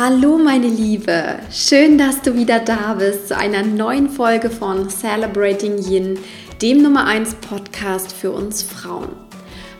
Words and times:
Hallo 0.00 0.38
meine 0.38 0.68
Liebe, 0.68 1.40
schön, 1.50 1.98
dass 1.98 2.22
du 2.22 2.36
wieder 2.36 2.60
da 2.60 2.94
bist 2.94 3.26
zu 3.26 3.36
einer 3.36 3.64
neuen 3.64 4.08
Folge 4.08 4.48
von 4.48 4.88
Celebrating 4.88 5.76
Yin, 5.76 6.20
dem 6.62 6.82
Nummer 6.82 7.04
1 7.06 7.34
Podcast 7.40 8.12
für 8.12 8.30
uns 8.30 8.62
Frauen. 8.62 9.08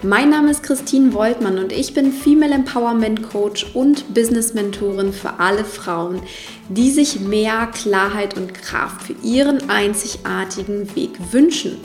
Mein 0.03 0.31
Name 0.31 0.51
ist 0.51 0.65
Christine 0.65 1.15
Woltmann 1.15 1.59
und 1.59 1.71
ich 1.71 1.95
bin 1.95 2.11
Female 2.11 2.53
Empowerment 2.53 3.31
Coach 3.31 3.65
und 3.75 4.13
Business 4.13 4.55
Mentorin 4.55 5.13
für 5.13 5.39
alle 5.39 5.65
Frauen, 5.65 6.21
die 6.69 6.91
sich 6.91 7.21
mehr 7.21 7.69
Klarheit 7.69 8.37
und 8.37 8.55
Kraft 8.55 9.03
für 9.03 9.15
ihren 9.23 9.71
einzigartigen 9.71 10.97
Weg 10.97 11.13
wünschen. 11.31 11.77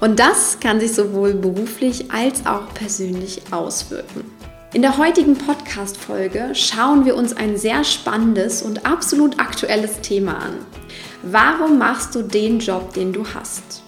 Und 0.00 0.18
das 0.18 0.58
kann 0.58 0.80
sich 0.80 0.92
sowohl 0.92 1.34
beruflich 1.34 2.10
als 2.10 2.46
auch 2.46 2.74
persönlich 2.74 3.42
auswirken. 3.52 4.39
In 4.72 4.82
der 4.82 4.98
heutigen 4.98 5.36
Podcast-Folge 5.36 6.54
schauen 6.54 7.04
wir 7.04 7.16
uns 7.16 7.36
ein 7.36 7.56
sehr 7.56 7.82
spannendes 7.82 8.62
und 8.62 8.86
absolut 8.86 9.40
aktuelles 9.40 10.00
Thema 10.00 10.34
an. 10.34 10.58
Warum 11.24 11.76
machst 11.76 12.14
du 12.14 12.22
den 12.22 12.60
Job, 12.60 12.94
den 12.94 13.12
du 13.12 13.24
hast? 13.34 13.82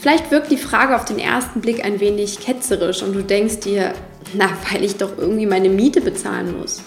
Vielleicht 0.00 0.32
wirkt 0.32 0.50
die 0.50 0.56
Frage 0.56 0.96
auf 0.96 1.04
den 1.04 1.20
ersten 1.20 1.60
Blick 1.60 1.84
ein 1.84 2.00
wenig 2.00 2.40
ketzerisch 2.40 3.04
und 3.04 3.12
du 3.12 3.22
denkst 3.22 3.60
dir, 3.60 3.94
na, 4.32 4.48
weil 4.72 4.82
ich 4.82 4.96
doch 4.96 5.16
irgendwie 5.16 5.46
meine 5.46 5.68
Miete 5.68 6.00
bezahlen 6.00 6.58
muss. 6.58 6.82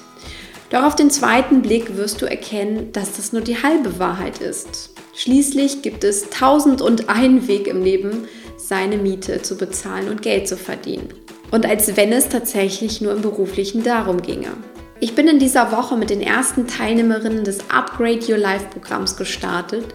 Doch 0.69 0.83
auf 0.83 0.95
den 0.95 1.09
zweiten 1.09 1.61
Blick 1.61 1.95
wirst 1.95 2.21
du 2.21 2.25
erkennen, 2.25 2.91
dass 2.91 3.13
das 3.13 3.31
nur 3.31 3.43
die 3.43 3.63
halbe 3.63 3.97
Wahrheit 3.97 4.39
ist. 4.39 4.89
Schließlich 5.15 5.81
gibt 5.81 6.03
es 6.03 6.29
tausend 6.31 6.81
und 6.81 7.07
einen 7.07 7.47
Weg 7.47 7.67
im 7.67 7.81
Leben, 7.81 8.27
seine 8.57 8.97
Miete 8.97 9.41
zu 9.41 9.55
bezahlen 9.55 10.09
und 10.09 10.21
Geld 10.21 10.49
zu 10.49 10.57
verdienen 10.57 11.07
und 11.51 11.65
als 11.65 11.95
wenn 11.97 12.11
es 12.11 12.29
tatsächlich 12.29 13.01
nur 13.01 13.13
im 13.13 13.21
beruflichen 13.21 13.83
darum 13.83 14.21
ginge. 14.21 14.51
Ich 14.99 15.13
bin 15.13 15.27
in 15.27 15.37
dieser 15.37 15.71
Woche 15.71 15.95
mit 15.95 16.09
den 16.09 16.21
ersten 16.21 16.65
Teilnehmerinnen 16.65 17.43
des 17.43 17.59
Upgrade 17.69 18.19
Your 18.27 18.37
Life 18.37 18.65
Programms 18.71 19.15
gestartet 19.15 19.85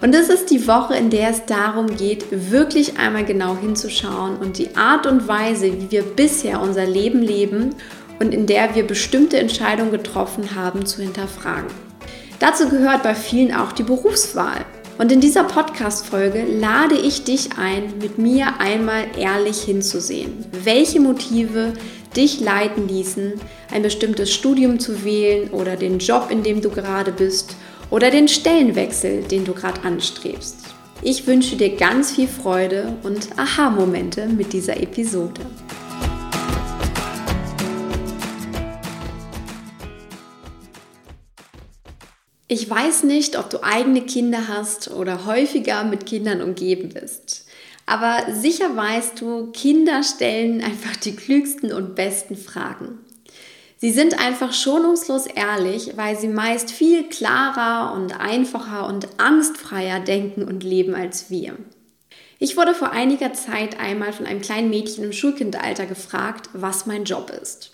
und 0.00 0.14
es 0.14 0.28
ist 0.28 0.50
die 0.50 0.68
Woche, 0.68 0.94
in 0.94 1.10
der 1.10 1.30
es 1.30 1.44
darum 1.46 1.86
geht, 1.96 2.26
wirklich 2.30 2.98
einmal 2.98 3.24
genau 3.24 3.56
hinzuschauen 3.56 4.36
und 4.36 4.58
die 4.58 4.76
Art 4.76 5.06
und 5.06 5.26
Weise, 5.26 5.72
wie 5.72 5.90
wir 5.90 6.02
bisher 6.02 6.60
unser 6.60 6.86
Leben 6.86 7.20
leben 7.20 7.74
und 8.20 8.32
in 8.32 8.46
der 8.46 8.74
wir 8.74 8.86
bestimmte 8.86 9.38
Entscheidungen 9.38 9.90
getroffen 9.90 10.54
haben, 10.54 10.86
zu 10.86 11.02
hinterfragen. 11.02 11.70
Dazu 12.38 12.68
gehört 12.68 13.02
bei 13.02 13.14
vielen 13.14 13.54
auch 13.54 13.72
die 13.72 13.82
Berufswahl. 13.82 14.64
Und 14.96 15.10
in 15.10 15.20
dieser 15.20 15.42
Podcast-Folge 15.42 16.44
lade 16.44 16.94
ich 16.94 17.24
dich 17.24 17.58
ein, 17.58 17.98
mit 18.00 18.16
mir 18.16 18.60
einmal 18.60 19.06
ehrlich 19.18 19.62
hinzusehen, 19.62 20.44
welche 20.62 21.00
Motive 21.00 21.72
dich 22.16 22.38
leiten 22.38 22.86
ließen, 22.86 23.32
ein 23.72 23.82
bestimmtes 23.82 24.32
Studium 24.32 24.78
zu 24.78 25.04
wählen 25.04 25.50
oder 25.50 25.74
den 25.74 25.98
Job, 25.98 26.28
in 26.30 26.44
dem 26.44 26.60
du 26.60 26.70
gerade 26.70 27.10
bist 27.10 27.56
oder 27.90 28.12
den 28.12 28.28
Stellenwechsel, 28.28 29.22
den 29.22 29.44
du 29.44 29.52
gerade 29.52 29.82
anstrebst. 29.82 30.58
Ich 31.02 31.26
wünsche 31.26 31.56
dir 31.56 31.76
ganz 31.76 32.12
viel 32.12 32.28
Freude 32.28 32.96
und 33.02 33.36
Aha-Momente 33.36 34.28
mit 34.28 34.52
dieser 34.52 34.80
Episode. 34.80 35.42
Ich 42.54 42.70
weiß 42.70 43.02
nicht, 43.02 43.36
ob 43.36 43.50
du 43.50 43.64
eigene 43.64 44.02
Kinder 44.02 44.46
hast 44.46 44.88
oder 44.92 45.26
häufiger 45.26 45.82
mit 45.82 46.06
Kindern 46.06 46.40
umgeben 46.40 46.90
bist. 46.90 47.46
Aber 47.84 48.32
sicher 48.32 48.76
weißt 48.76 49.20
du, 49.20 49.50
Kinder 49.50 50.04
stellen 50.04 50.62
einfach 50.62 50.94
die 50.94 51.16
klügsten 51.16 51.72
und 51.72 51.96
besten 51.96 52.36
Fragen. 52.36 53.00
Sie 53.78 53.90
sind 53.90 54.24
einfach 54.24 54.52
schonungslos 54.52 55.26
ehrlich, 55.26 55.96
weil 55.96 56.16
sie 56.16 56.28
meist 56.28 56.70
viel 56.70 57.08
klarer 57.08 57.92
und 57.92 58.20
einfacher 58.20 58.86
und 58.86 59.08
angstfreier 59.18 59.98
denken 59.98 60.44
und 60.44 60.62
leben 60.62 60.94
als 60.94 61.30
wir. 61.30 61.56
Ich 62.38 62.56
wurde 62.56 62.74
vor 62.74 62.92
einiger 62.92 63.32
Zeit 63.32 63.80
einmal 63.80 64.12
von 64.12 64.26
einem 64.26 64.42
kleinen 64.42 64.70
Mädchen 64.70 65.02
im 65.02 65.12
Schulkindalter 65.12 65.86
gefragt, 65.86 66.50
was 66.52 66.86
mein 66.86 67.02
Job 67.02 67.32
ist. 67.42 67.73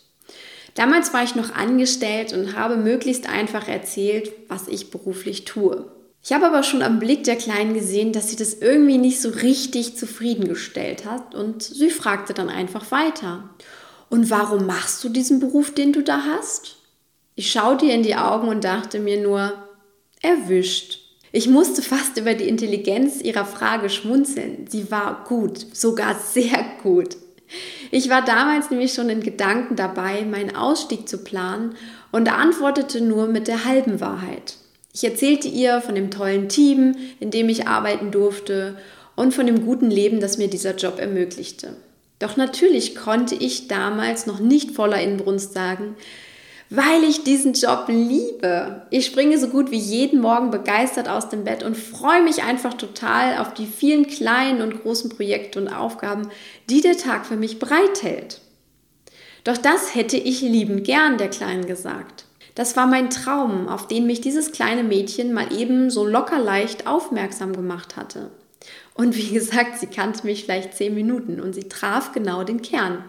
Damals 0.74 1.12
war 1.12 1.22
ich 1.22 1.34
noch 1.34 1.54
angestellt 1.54 2.32
und 2.32 2.56
habe 2.56 2.76
möglichst 2.76 3.28
einfach 3.28 3.68
erzählt, 3.68 4.32
was 4.48 4.68
ich 4.68 4.90
beruflich 4.90 5.44
tue. 5.44 5.90
Ich 6.22 6.32
habe 6.32 6.46
aber 6.46 6.62
schon 6.62 6.82
am 6.82 6.98
Blick 6.98 7.24
der 7.24 7.36
Kleinen 7.36 7.72
gesehen, 7.74 8.12
dass 8.12 8.28
sie 8.28 8.36
das 8.36 8.54
irgendwie 8.54 8.98
nicht 8.98 9.20
so 9.20 9.30
richtig 9.30 9.96
zufriedengestellt 9.96 11.06
hat 11.06 11.34
und 11.34 11.62
sie 11.62 11.90
fragte 11.90 12.34
dann 12.34 12.50
einfach 12.50 12.90
weiter. 12.90 13.48
Und 14.10 14.28
warum 14.28 14.66
machst 14.66 15.02
du 15.02 15.08
diesen 15.08 15.40
Beruf, 15.40 15.72
den 15.72 15.92
du 15.92 16.02
da 16.02 16.24
hast? 16.24 16.76
Ich 17.36 17.50
schaute 17.50 17.86
ihr 17.86 17.94
in 17.94 18.02
die 18.02 18.16
Augen 18.16 18.48
und 18.48 18.64
dachte 18.64 18.98
mir 18.98 19.22
nur, 19.22 19.52
erwischt. 20.20 20.98
Ich 21.32 21.48
musste 21.48 21.80
fast 21.80 22.18
über 22.18 22.34
die 22.34 22.48
Intelligenz 22.48 23.22
ihrer 23.22 23.46
Frage 23.46 23.88
schmunzeln. 23.88 24.66
Sie 24.68 24.90
war 24.90 25.24
gut, 25.24 25.64
sogar 25.72 26.16
sehr 26.16 26.64
gut. 26.82 27.16
Ich 27.90 28.08
war 28.08 28.24
damals 28.24 28.70
nämlich 28.70 28.92
schon 28.92 29.08
in 29.08 29.22
Gedanken 29.22 29.76
dabei, 29.76 30.22
meinen 30.22 30.54
Ausstieg 30.54 31.08
zu 31.08 31.18
planen 31.18 31.74
und 32.12 32.32
antwortete 32.32 33.00
nur 33.00 33.26
mit 33.26 33.48
der 33.48 33.64
halben 33.64 34.00
Wahrheit. 34.00 34.54
Ich 34.92 35.04
erzählte 35.04 35.48
ihr 35.48 35.80
von 35.80 35.94
dem 35.94 36.10
tollen 36.10 36.48
Team, 36.48 36.96
in 37.20 37.30
dem 37.30 37.48
ich 37.48 37.68
arbeiten 37.68 38.10
durfte 38.10 38.76
und 39.16 39.34
von 39.34 39.46
dem 39.46 39.64
guten 39.64 39.90
Leben, 39.90 40.20
das 40.20 40.38
mir 40.38 40.48
dieser 40.48 40.74
Job 40.76 40.98
ermöglichte. 40.98 41.76
Doch 42.18 42.36
natürlich 42.36 42.96
konnte 42.96 43.34
ich 43.34 43.68
damals 43.68 44.26
noch 44.26 44.40
nicht 44.40 44.72
voller 44.72 45.00
Inbrunst 45.00 45.54
sagen, 45.54 45.96
weil 46.70 47.02
ich 47.02 47.24
diesen 47.24 47.52
Job 47.52 47.86
liebe. 47.88 48.82
Ich 48.90 49.04
springe 49.06 49.38
so 49.38 49.48
gut 49.48 49.72
wie 49.72 49.78
jeden 49.78 50.20
Morgen 50.20 50.52
begeistert 50.52 51.08
aus 51.08 51.28
dem 51.28 51.42
Bett 51.42 51.64
und 51.64 51.76
freue 51.76 52.22
mich 52.22 52.44
einfach 52.44 52.74
total 52.74 53.38
auf 53.38 53.52
die 53.54 53.66
vielen 53.66 54.06
kleinen 54.06 54.62
und 54.62 54.80
großen 54.82 55.10
Projekte 55.10 55.60
und 55.60 55.68
Aufgaben, 55.68 56.28
die 56.70 56.80
der 56.80 56.96
Tag 56.96 57.26
für 57.26 57.36
mich 57.36 57.58
bereithält. 57.58 58.40
Doch 59.42 59.56
das 59.56 59.96
hätte 59.96 60.16
ich 60.16 60.42
liebend 60.42 60.84
gern 60.84 61.18
der 61.18 61.28
Kleinen 61.28 61.66
gesagt. 61.66 62.26
Das 62.54 62.76
war 62.76 62.86
mein 62.86 63.10
Traum, 63.10 63.68
auf 63.68 63.88
den 63.88 64.06
mich 64.06 64.20
dieses 64.20 64.52
kleine 64.52 64.84
Mädchen 64.84 65.32
mal 65.32 65.52
eben 65.52 65.90
so 65.90 66.06
locker 66.06 66.38
leicht 66.38 66.86
aufmerksam 66.86 67.52
gemacht 67.52 67.96
hatte. 67.96 68.30
Und 68.94 69.16
wie 69.16 69.30
gesagt, 69.34 69.80
sie 69.80 69.86
kannte 69.86 70.24
mich 70.24 70.44
vielleicht 70.44 70.74
zehn 70.74 70.94
Minuten 70.94 71.40
und 71.40 71.52
sie 71.52 71.68
traf 71.68 72.12
genau 72.12 72.44
den 72.44 72.62
Kern, 72.62 73.04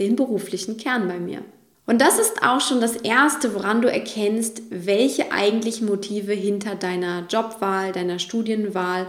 den 0.00 0.16
beruflichen 0.16 0.78
Kern 0.78 1.06
bei 1.06 1.20
mir. 1.20 1.42
Und 1.86 2.00
das 2.00 2.18
ist 2.18 2.42
auch 2.42 2.60
schon 2.60 2.80
das 2.80 2.96
Erste, 2.96 3.54
woran 3.54 3.82
du 3.82 3.90
erkennst, 3.90 4.62
welche 4.70 5.32
eigentlichen 5.32 5.86
Motive 5.86 6.32
hinter 6.32 6.76
deiner 6.76 7.26
Jobwahl, 7.28 7.92
deiner 7.92 8.18
Studienwahl 8.18 9.06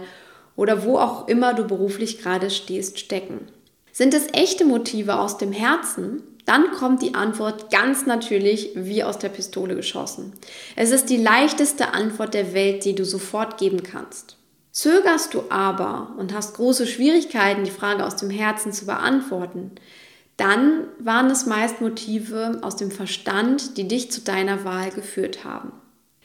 oder 0.56 0.84
wo 0.84 0.98
auch 0.98 1.28
immer 1.28 1.54
du 1.54 1.64
beruflich 1.64 2.20
gerade 2.20 2.50
stehst, 2.50 2.98
stecken. 2.98 3.48
Sind 3.92 4.12
es 4.12 4.26
echte 4.32 4.66
Motive 4.66 5.18
aus 5.18 5.38
dem 5.38 5.52
Herzen? 5.52 6.22
Dann 6.44 6.70
kommt 6.72 7.02
die 7.02 7.14
Antwort 7.14 7.70
ganz 7.70 8.04
natürlich 8.04 8.70
wie 8.74 9.02
aus 9.02 9.18
der 9.18 9.30
Pistole 9.30 9.74
geschossen. 9.74 10.34
Es 10.76 10.92
ist 10.92 11.08
die 11.08 11.16
leichteste 11.16 11.94
Antwort 11.94 12.34
der 12.34 12.52
Welt, 12.52 12.84
die 12.84 12.94
du 12.94 13.04
sofort 13.04 13.58
geben 13.58 13.82
kannst. 13.82 14.36
Zögerst 14.70 15.32
du 15.32 15.44
aber 15.48 16.14
und 16.18 16.34
hast 16.34 16.54
große 16.56 16.86
Schwierigkeiten, 16.86 17.64
die 17.64 17.70
Frage 17.70 18.04
aus 18.04 18.16
dem 18.16 18.28
Herzen 18.28 18.72
zu 18.72 18.84
beantworten, 18.84 19.72
dann 20.36 20.88
waren 20.98 21.30
es 21.30 21.46
meist 21.46 21.80
Motive 21.80 22.58
aus 22.62 22.76
dem 22.76 22.90
Verstand, 22.90 23.78
die 23.78 23.88
dich 23.88 24.10
zu 24.10 24.20
deiner 24.20 24.64
Wahl 24.64 24.90
geführt 24.90 25.44
haben. 25.44 25.72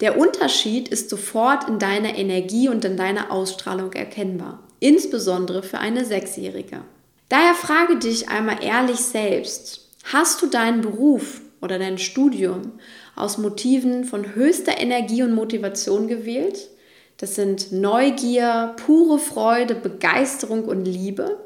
Der 0.01 0.17
Unterschied 0.17 0.89
ist 0.89 1.09
sofort 1.09 1.69
in 1.69 1.79
deiner 1.79 2.17
Energie 2.17 2.67
und 2.67 2.83
in 2.83 2.97
deiner 2.97 3.31
Ausstrahlung 3.31 3.93
erkennbar, 3.93 4.59
insbesondere 4.79 5.63
für 5.63 5.77
eine 5.77 6.05
Sechsjährige. 6.05 6.81
Daher 7.29 7.53
frage 7.53 7.97
dich 7.97 8.27
einmal 8.27 8.63
ehrlich 8.63 8.97
selbst, 8.97 9.89
hast 10.11 10.41
du 10.41 10.47
deinen 10.47 10.81
Beruf 10.81 11.41
oder 11.61 11.79
dein 11.79 11.99
Studium 11.99 12.73
aus 13.15 13.37
Motiven 13.37 14.03
von 14.03 14.35
höchster 14.35 14.81
Energie 14.81 15.23
und 15.23 15.35
Motivation 15.35 16.07
gewählt? 16.07 16.69
Das 17.17 17.35
sind 17.35 17.71
Neugier, 17.71 18.75
pure 18.83 19.19
Freude, 19.19 19.75
Begeisterung 19.75 20.65
und 20.65 20.85
Liebe. 20.85 21.37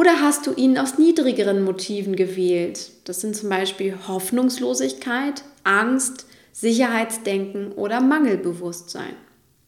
Oder 0.00 0.22
hast 0.22 0.46
du 0.46 0.54
ihn 0.54 0.78
aus 0.78 0.96
niedrigeren 0.96 1.62
Motiven 1.62 2.16
gewählt? 2.16 2.90
Das 3.04 3.20
sind 3.20 3.36
zum 3.36 3.50
Beispiel 3.50 3.94
Hoffnungslosigkeit, 4.08 5.44
Angst, 5.62 6.24
Sicherheitsdenken 6.52 7.72
oder 7.72 8.00
Mangelbewusstsein. 8.00 9.12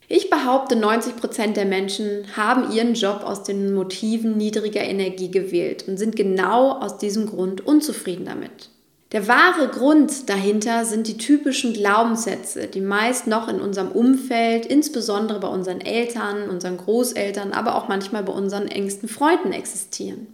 Ich 0.09 0.31
behaupte, 0.31 0.75
90 0.75 1.17
Prozent 1.17 1.59
der 1.59 1.67
Menschen 1.67 2.25
haben 2.35 2.73
ihren 2.73 2.95
Job 2.95 3.25
aus 3.25 3.43
den 3.43 3.75
Motiven 3.75 4.39
niedriger 4.39 4.81
Energie 4.81 5.31
gewählt 5.31 5.87
und 5.87 5.99
sind 5.99 6.17
genau 6.17 6.79
aus 6.79 6.97
diesem 6.97 7.27
Grund 7.27 7.67
unzufrieden 7.67 8.25
damit. 8.25 8.71
Der 9.13 9.29
wahre 9.29 9.69
Grund 9.69 10.31
dahinter 10.31 10.87
sind 10.87 11.07
die 11.07 11.19
typischen 11.19 11.75
Glaubenssätze, 11.75 12.67
die 12.67 12.81
meist 12.81 13.27
noch 13.27 13.47
in 13.47 13.61
unserem 13.61 13.93
Umfeld, 13.93 14.65
insbesondere 14.65 15.39
bei 15.39 15.49
unseren 15.49 15.83
Eltern, 15.83 16.49
unseren 16.49 16.79
Großeltern, 16.79 17.53
aber 17.53 17.75
auch 17.75 17.89
manchmal 17.89 18.23
bei 18.23 18.33
unseren 18.33 18.69
engsten 18.69 19.11
Freunden 19.11 19.53
existieren. 19.53 20.29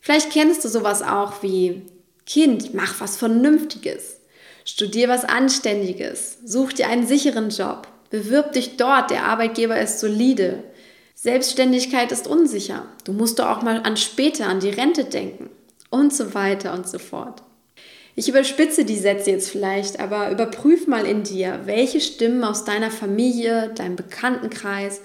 Vielleicht 0.00 0.30
kennst 0.30 0.64
du 0.64 0.68
sowas 0.68 1.02
auch 1.02 1.42
wie 1.42 1.82
Kind, 2.24 2.74
mach 2.74 3.00
was 3.00 3.16
Vernünftiges. 3.16 4.20
Studier 4.64 5.08
was 5.08 5.24
Anständiges, 5.24 6.38
such 6.44 6.74
dir 6.74 6.86
einen 6.86 7.08
sicheren 7.08 7.50
Job, 7.50 7.88
bewirb 8.10 8.52
dich 8.52 8.76
dort, 8.76 9.10
der 9.10 9.24
Arbeitgeber 9.24 9.80
ist 9.80 9.98
solide. 9.98 10.62
Selbstständigkeit 11.16 12.12
ist 12.12 12.28
unsicher, 12.28 12.86
du 13.02 13.12
musst 13.12 13.40
doch 13.40 13.48
auch 13.48 13.62
mal 13.62 13.80
an 13.82 13.96
später, 13.96 14.46
an 14.46 14.60
die 14.60 14.70
Rente 14.70 15.04
denken 15.04 15.50
und 15.90 16.14
so 16.14 16.34
weiter 16.34 16.72
und 16.72 16.88
so 16.88 17.00
fort. 17.00 17.42
Ich 18.14 18.28
überspitze 18.28 18.84
die 18.84 18.98
Sätze 18.98 19.30
jetzt 19.30 19.48
vielleicht, 19.48 19.98
aber 19.98 20.30
überprüf 20.30 20.86
mal 20.86 21.06
in 21.06 21.22
dir, 21.22 21.60
welche 21.64 22.00
Stimmen 22.00 22.44
aus 22.44 22.64
deiner 22.64 22.90
Familie, 22.90 23.72
deinem 23.74 23.96
Bekanntenkreis 23.96 25.00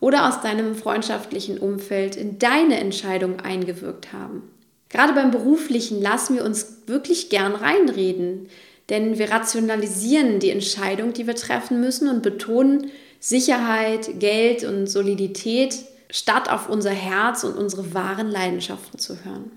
oder 0.00 0.28
aus 0.28 0.40
deinem 0.40 0.74
freundschaftlichen 0.74 1.58
Umfeld 1.58 2.16
in 2.16 2.38
deine 2.38 2.78
Entscheidung 2.78 3.38
eingewirkt 3.40 4.12
haben. 4.12 4.42
Gerade 4.88 5.12
beim 5.12 5.30
beruflichen 5.30 6.00
lassen 6.00 6.34
wir 6.34 6.44
uns 6.44 6.78
wirklich 6.86 7.30
gern 7.30 7.54
reinreden, 7.54 8.48
denn 8.88 9.18
wir 9.18 9.30
rationalisieren 9.30 10.40
die 10.40 10.50
Entscheidung, 10.50 11.12
die 11.12 11.26
wir 11.26 11.36
treffen 11.36 11.80
müssen 11.80 12.08
und 12.08 12.22
betonen 12.22 12.90
Sicherheit, 13.20 14.18
Geld 14.18 14.64
und 14.64 14.86
Solidität, 14.86 15.76
statt 16.10 16.50
auf 16.50 16.68
unser 16.68 16.90
Herz 16.90 17.44
und 17.44 17.56
unsere 17.56 17.92
wahren 17.92 18.30
Leidenschaften 18.30 18.98
zu 18.98 19.24
hören. 19.24 19.50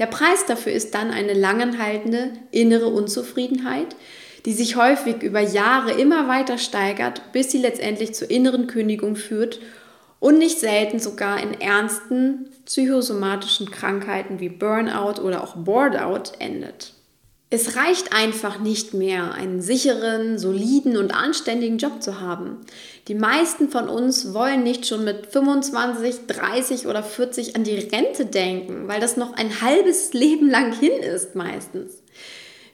Der 0.00 0.06
Preis 0.06 0.46
dafür 0.46 0.72
ist 0.72 0.94
dann 0.94 1.10
eine 1.10 1.34
langanhaltende 1.34 2.32
innere 2.50 2.88
Unzufriedenheit, 2.88 3.94
die 4.46 4.54
sich 4.54 4.76
häufig 4.76 5.22
über 5.22 5.40
Jahre 5.40 5.92
immer 5.92 6.26
weiter 6.26 6.56
steigert, 6.56 7.20
bis 7.32 7.52
sie 7.52 7.58
letztendlich 7.58 8.14
zur 8.14 8.30
inneren 8.30 8.66
Kündigung 8.66 9.14
führt 9.14 9.60
und 10.18 10.38
nicht 10.38 10.58
selten 10.58 11.00
sogar 11.00 11.42
in 11.42 11.60
ernsten 11.60 12.46
psychosomatischen 12.64 13.70
Krankheiten 13.70 14.40
wie 14.40 14.48
Burnout 14.48 15.20
oder 15.20 15.44
auch 15.44 15.56
Boardout 15.56 16.32
endet. 16.38 16.94
Es 17.52 17.74
reicht 17.74 18.12
einfach 18.12 18.60
nicht 18.60 18.94
mehr, 18.94 19.34
einen 19.34 19.60
sicheren, 19.60 20.38
soliden 20.38 20.96
und 20.96 21.12
anständigen 21.12 21.78
Job 21.78 22.00
zu 22.00 22.20
haben. 22.20 22.58
Die 23.08 23.16
meisten 23.16 23.68
von 23.68 23.88
uns 23.88 24.32
wollen 24.32 24.62
nicht 24.62 24.86
schon 24.86 25.02
mit 25.02 25.26
25, 25.26 26.28
30 26.28 26.86
oder 26.86 27.02
40 27.02 27.56
an 27.56 27.64
die 27.64 27.74
Rente 27.74 28.26
denken, 28.26 28.86
weil 28.86 29.00
das 29.00 29.16
noch 29.16 29.32
ein 29.32 29.60
halbes 29.60 30.12
Leben 30.12 30.48
lang 30.48 30.72
hin 30.78 31.02
ist 31.02 31.34
meistens. 31.34 31.99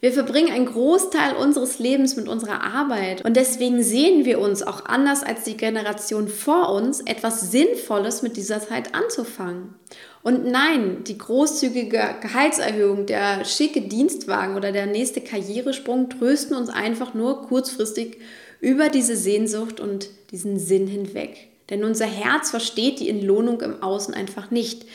Wir 0.00 0.12
verbringen 0.12 0.52
einen 0.52 0.66
Großteil 0.66 1.36
unseres 1.36 1.78
Lebens 1.78 2.16
mit 2.16 2.28
unserer 2.28 2.62
Arbeit 2.62 3.24
und 3.24 3.34
deswegen 3.36 3.82
sehen 3.82 4.24
wir 4.24 4.40
uns 4.40 4.62
auch 4.62 4.84
anders 4.84 5.22
als 5.22 5.44
die 5.44 5.56
Generation 5.56 6.28
vor 6.28 6.70
uns 6.72 7.00
etwas 7.00 7.50
Sinnvolles 7.50 8.22
mit 8.22 8.36
dieser 8.36 8.60
Zeit 8.60 8.94
anzufangen. 8.94 9.74
Und 10.22 10.44
nein, 10.44 11.04
die 11.04 11.16
großzügige 11.16 12.16
Gehaltserhöhung, 12.20 13.06
der 13.06 13.44
schicke 13.44 13.82
Dienstwagen 13.82 14.56
oder 14.56 14.72
der 14.72 14.86
nächste 14.86 15.20
Karrieresprung 15.20 16.10
trösten 16.10 16.56
uns 16.56 16.68
einfach 16.68 17.14
nur 17.14 17.42
kurzfristig 17.42 18.18
über 18.60 18.88
diese 18.88 19.16
Sehnsucht 19.16 19.80
und 19.80 20.08
diesen 20.30 20.58
Sinn 20.58 20.86
hinweg. 20.88 21.48
Denn 21.70 21.84
unser 21.84 22.06
Herz 22.06 22.50
versteht 22.50 23.00
die 23.00 23.08
Entlohnung 23.08 23.60
im 23.60 23.82
Außen 23.82 24.14
einfach 24.14 24.50
nicht. 24.50 24.86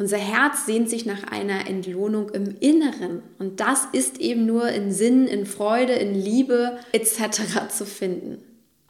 Unser 0.00 0.16
Herz 0.16 0.64
sehnt 0.64 0.88
sich 0.88 1.04
nach 1.04 1.24
einer 1.24 1.68
Entlohnung 1.68 2.30
im 2.30 2.56
Inneren. 2.58 3.22
Und 3.38 3.60
das 3.60 3.86
ist 3.92 4.18
eben 4.18 4.46
nur 4.46 4.66
in 4.70 4.92
Sinn, 4.92 5.26
in 5.26 5.44
Freude, 5.44 5.92
in 5.92 6.14
Liebe 6.14 6.78
etc. 6.92 7.68
zu 7.68 7.84
finden. 7.84 8.42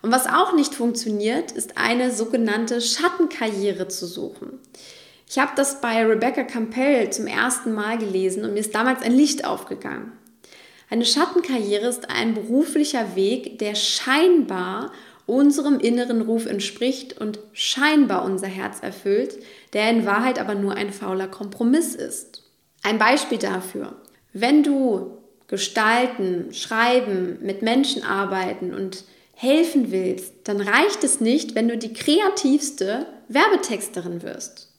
Und 0.02 0.12
was 0.12 0.28
auch 0.28 0.54
nicht 0.54 0.72
funktioniert, 0.72 1.50
ist 1.50 1.76
eine 1.76 2.12
sogenannte 2.12 2.80
Schattenkarriere 2.80 3.88
zu 3.88 4.06
suchen. 4.06 4.60
Ich 5.28 5.40
habe 5.40 5.50
das 5.56 5.80
bei 5.80 6.06
Rebecca 6.06 6.44
Campbell 6.44 7.10
zum 7.10 7.26
ersten 7.26 7.72
Mal 7.72 7.98
gelesen 7.98 8.44
und 8.44 8.52
mir 8.52 8.60
ist 8.60 8.76
damals 8.76 9.02
ein 9.02 9.12
Licht 9.12 9.44
aufgegangen. 9.44 10.12
Eine 10.90 11.04
Schattenkarriere 11.04 11.88
ist 11.88 12.08
ein 12.08 12.34
beruflicher 12.34 13.16
Weg, 13.16 13.58
der 13.58 13.74
scheinbar 13.74 14.92
unserem 15.30 15.78
inneren 15.78 16.22
Ruf 16.22 16.46
entspricht 16.46 17.18
und 17.18 17.38
scheinbar 17.52 18.24
unser 18.24 18.48
Herz 18.48 18.80
erfüllt, 18.82 19.38
der 19.72 19.88
in 19.90 20.04
Wahrheit 20.04 20.38
aber 20.38 20.54
nur 20.54 20.74
ein 20.74 20.92
fauler 20.92 21.28
Kompromiss 21.28 21.94
ist. 21.94 22.42
Ein 22.82 22.98
Beispiel 22.98 23.38
dafür. 23.38 23.96
Wenn 24.32 24.62
du 24.62 25.18
gestalten, 25.48 26.52
schreiben, 26.52 27.38
mit 27.42 27.62
Menschen 27.62 28.02
arbeiten 28.02 28.74
und 28.74 29.04
helfen 29.34 29.90
willst, 29.90 30.34
dann 30.44 30.60
reicht 30.60 31.02
es 31.02 31.20
nicht, 31.20 31.54
wenn 31.54 31.68
du 31.68 31.78
die 31.78 31.92
kreativste 31.92 33.06
Werbetexterin 33.28 34.22
wirst. 34.22 34.72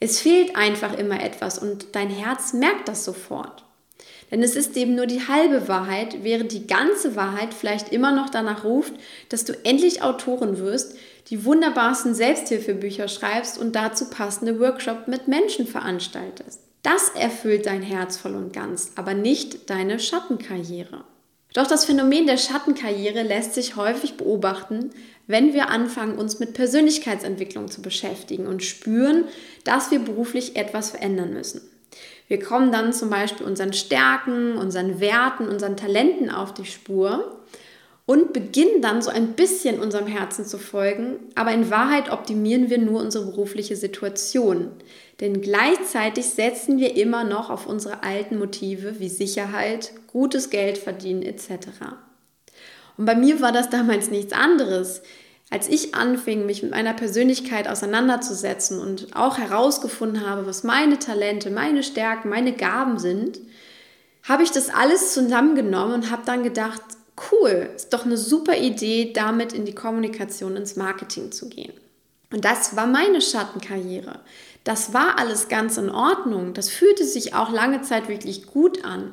Es 0.00 0.20
fehlt 0.20 0.56
einfach 0.56 0.98
immer 0.98 1.22
etwas 1.22 1.58
und 1.58 1.94
dein 1.94 2.10
Herz 2.10 2.52
merkt 2.52 2.88
das 2.88 3.04
sofort. 3.04 3.64
Denn 4.30 4.42
es 4.42 4.56
ist 4.56 4.76
eben 4.76 4.94
nur 4.94 5.06
die 5.06 5.28
halbe 5.28 5.68
Wahrheit, 5.68 6.22
während 6.22 6.52
die 6.52 6.66
ganze 6.66 7.16
Wahrheit 7.16 7.52
vielleicht 7.52 7.92
immer 7.92 8.12
noch 8.12 8.30
danach 8.30 8.64
ruft, 8.64 8.94
dass 9.28 9.44
du 9.44 9.52
endlich 9.64 10.02
Autorin 10.02 10.58
wirst, 10.58 10.96
die 11.28 11.44
wunderbarsten 11.44 12.14
Selbsthilfebücher 12.14 13.08
schreibst 13.08 13.58
und 13.58 13.76
dazu 13.76 14.08
passende 14.08 14.58
Workshops 14.58 15.06
mit 15.06 15.28
Menschen 15.28 15.66
veranstaltest. 15.66 16.60
Das 16.82 17.10
erfüllt 17.10 17.66
dein 17.66 17.82
Herz 17.82 18.16
voll 18.16 18.34
und 18.34 18.52
ganz, 18.52 18.92
aber 18.96 19.14
nicht 19.14 19.70
deine 19.70 20.00
Schattenkarriere. 20.00 21.04
Doch 21.54 21.66
das 21.66 21.84
Phänomen 21.84 22.26
der 22.26 22.38
Schattenkarriere 22.38 23.22
lässt 23.22 23.54
sich 23.54 23.76
häufig 23.76 24.16
beobachten, 24.16 24.90
wenn 25.26 25.52
wir 25.52 25.68
anfangen, 25.68 26.18
uns 26.18 26.40
mit 26.40 26.54
Persönlichkeitsentwicklung 26.54 27.70
zu 27.70 27.82
beschäftigen 27.82 28.46
und 28.46 28.62
spüren, 28.62 29.24
dass 29.64 29.90
wir 29.90 30.00
beruflich 30.00 30.56
etwas 30.56 30.90
verändern 30.90 31.32
müssen. 31.32 31.60
Wir 32.28 32.40
kommen 32.40 32.72
dann 32.72 32.92
zum 32.92 33.10
Beispiel 33.10 33.46
unseren 33.46 33.72
Stärken, 33.72 34.56
unseren 34.56 35.00
Werten, 35.00 35.48
unseren 35.48 35.76
Talenten 35.76 36.30
auf 36.30 36.54
die 36.54 36.64
Spur 36.64 37.40
und 38.06 38.32
beginnen 38.32 38.82
dann 38.82 39.02
so 39.02 39.10
ein 39.10 39.34
bisschen 39.34 39.80
unserem 39.80 40.06
Herzen 40.06 40.44
zu 40.44 40.58
folgen, 40.58 41.20
aber 41.34 41.52
in 41.52 41.70
Wahrheit 41.70 42.10
optimieren 42.10 42.68
wir 42.70 42.78
nur 42.78 43.00
unsere 43.00 43.26
berufliche 43.26 43.76
Situation. 43.76 44.70
Denn 45.20 45.40
gleichzeitig 45.40 46.26
setzen 46.26 46.78
wir 46.78 46.96
immer 46.96 47.22
noch 47.22 47.48
auf 47.48 47.66
unsere 47.66 48.02
alten 48.02 48.38
Motive 48.38 48.98
wie 48.98 49.08
Sicherheit, 49.08 49.92
gutes 50.08 50.50
Geld 50.50 50.78
verdienen 50.78 51.22
etc. 51.22 51.68
Und 52.96 53.06
bei 53.06 53.14
mir 53.14 53.40
war 53.40 53.52
das 53.52 53.70
damals 53.70 54.10
nichts 54.10 54.32
anderes. 54.32 55.02
Als 55.52 55.68
ich 55.68 55.94
anfing, 55.94 56.46
mich 56.46 56.62
mit 56.62 56.70
meiner 56.70 56.94
Persönlichkeit 56.94 57.68
auseinanderzusetzen 57.68 58.80
und 58.80 59.14
auch 59.14 59.36
herausgefunden 59.36 60.26
habe, 60.26 60.46
was 60.46 60.64
meine 60.64 60.98
Talente, 60.98 61.50
meine 61.50 61.82
Stärken, 61.82 62.30
meine 62.30 62.54
Gaben 62.54 62.98
sind, 62.98 63.38
habe 64.22 64.44
ich 64.44 64.50
das 64.50 64.70
alles 64.70 65.12
zusammengenommen 65.12 65.92
und 65.92 66.10
habe 66.10 66.22
dann 66.24 66.42
gedacht, 66.42 66.80
cool, 67.30 67.68
ist 67.76 67.92
doch 67.92 68.06
eine 68.06 68.16
super 68.16 68.56
Idee, 68.56 69.12
damit 69.12 69.52
in 69.52 69.66
die 69.66 69.74
Kommunikation, 69.74 70.56
ins 70.56 70.76
Marketing 70.76 71.32
zu 71.32 71.50
gehen. 71.50 71.74
Und 72.32 72.46
das 72.46 72.74
war 72.74 72.86
meine 72.86 73.20
Schattenkarriere. 73.20 74.20
Das 74.64 74.94
war 74.94 75.18
alles 75.18 75.48
ganz 75.48 75.76
in 75.76 75.90
Ordnung. 75.90 76.54
Das 76.54 76.70
fühlte 76.70 77.04
sich 77.04 77.34
auch 77.34 77.52
lange 77.52 77.82
Zeit 77.82 78.08
wirklich 78.08 78.46
gut 78.46 78.86
an. 78.86 79.12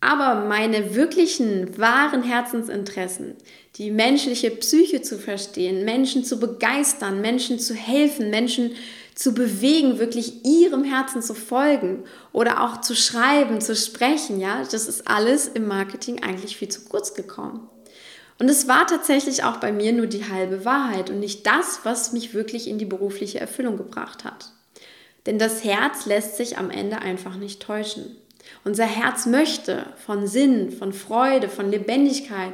Aber 0.00 0.46
meine 0.46 0.94
wirklichen, 0.94 1.76
wahren 1.76 2.22
Herzensinteressen, 2.22 3.36
die 3.76 3.90
menschliche 3.90 4.50
Psyche 4.50 5.02
zu 5.02 5.18
verstehen, 5.18 5.84
Menschen 5.84 6.24
zu 6.24 6.40
begeistern, 6.40 7.20
Menschen 7.20 7.58
zu 7.58 7.74
helfen, 7.74 8.30
Menschen 8.30 8.72
zu 9.14 9.34
bewegen, 9.34 9.98
wirklich 9.98 10.46
ihrem 10.46 10.84
Herzen 10.84 11.20
zu 11.20 11.34
folgen 11.34 12.04
oder 12.32 12.64
auch 12.64 12.80
zu 12.80 12.96
schreiben, 12.96 13.60
zu 13.60 13.76
sprechen, 13.76 14.40
ja, 14.40 14.62
das 14.70 14.86
ist 14.88 15.06
alles 15.06 15.48
im 15.48 15.68
Marketing 15.68 16.22
eigentlich 16.22 16.56
viel 16.56 16.68
zu 16.68 16.86
kurz 16.86 17.12
gekommen. 17.12 17.68
Und 18.38 18.48
es 18.48 18.66
war 18.66 18.86
tatsächlich 18.86 19.44
auch 19.44 19.58
bei 19.58 19.70
mir 19.70 19.92
nur 19.92 20.06
die 20.06 20.30
halbe 20.30 20.64
Wahrheit 20.64 21.10
und 21.10 21.20
nicht 21.20 21.46
das, 21.46 21.80
was 21.82 22.14
mich 22.14 22.32
wirklich 22.32 22.68
in 22.68 22.78
die 22.78 22.86
berufliche 22.86 23.38
Erfüllung 23.38 23.76
gebracht 23.76 24.24
hat. 24.24 24.52
Denn 25.26 25.38
das 25.38 25.62
Herz 25.62 26.06
lässt 26.06 26.38
sich 26.38 26.56
am 26.56 26.70
Ende 26.70 27.00
einfach 27.00 27.36
nicht 27.36 27.60
täuschen. 27.60 28.16
Unser 28.64 28.84
Herz 28.84 29.26
möchte 29.26 29.86
von 30.04 30.26
Sinn, 30.26 30.70
von 30.70 30.92
Freude, 30.92 31.48
von 31.48 31.70
Lebendigkeit, 31.70 32.52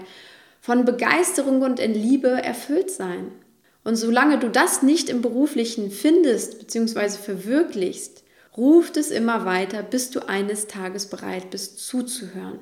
von 0.60 0.84
Begeisterung 0.84 1.62
und 1.62 1.78
in 1.80 1.94
Liebe 1.94 2.28
erfüllt 2.28 2.90
sein. 2.90 3.32
Und 3.84 3.96
solange 3.96 4.38
du 4.38 4.50
das 4.50 4.82
nicht 4.82 5.08
im 5.08 5.22
Beruflichen 5.22 5.90
findest 5.90 6.58
bzw. 6.58 7.10
verwirklichst, 7.10 8.24
ruft 8.56 8.96
es 8.96 9.10
immer 9.10 9.44
weiter, 9.44 9.82
bis 9.82 10.10
du 10.10 10.28
eines 10.28 10.66
Tages 10.66 11.06
bereit 11.06 11.50
bist 11.50 11.78
zuzuhören. 11.86 12.58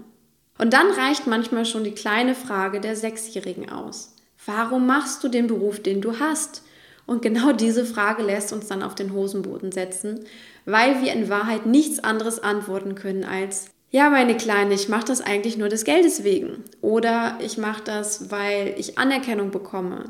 Und 0.59 0.73
dann 0.73 0.91
reicht 0.91 1.27
manchmal 1.27 1.65
schon 1.65 1.85
die 1.85 1.95
kleine 1.95 2.35
Frage 2.35 2.81
der 2.81 2.95
Sechsjährigen 2.95 3.71
aus. 3.71 4.15
Warum 4.47 4.87
machst 4.87 5.25
du 5.25 5.29
den 5.29 5.47
Beruf, 5.47 5.81
den 5.81 6.01
du 6.01 6.19
hast? 6.19 6.63
Und 7.07 7.23
genau 7.23 7.53
diese 7.53 7.85
Frage 7.85 8.23
lässt 8.23 8.53
uns 8.53 8.67
dann 8.67 8.83
auf 8.83 8.95
den 8.95 9.13
Hosenboden 9.13 9.73
setzen, 9.73 10.25
weil 10.65 11.03
wir 11.03 11.13
in 11.13 11.29
Wahrheit 11.29 11.67
nichts 11.67 11.99
anderes 12.03 12.43
antworten 12.43 12.95
können 12.95 13.25
als, 13.25 13.67
ja, 13.91 14.11
meine 14.11 14.37
Kleine, 14.37 14.75
ich 14.75 14.89
mache 14.89 15.07
das 15.07 15.21
eigentlich 15.21 15.57
nur 15.57 15.69
des 15.69 15.85
Geldes 15.85 16.25
wegen. 16.25 16.65
Oder 16.81 17.39
ich 17.41 17.59
mache 17.59 17.83
das, 17.85 18.31
weil 18.31 18.75
ich 18.79 18.99
Anerkennung 18.99 19.51
bekomme. 19.51 20.07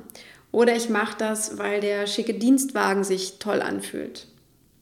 Oder 0.52 0.76
ich 0.76 0.88
mache 0.88 1.16
das, 1.18 1.58
weil 1.58 1.80
der 1.80 2.06
schicke 2.06 2.34
Dienstwagen 2.34 3.02
sich 3.02 3.38
toll 3.40 3.60
anfühlt. 3.60 4.28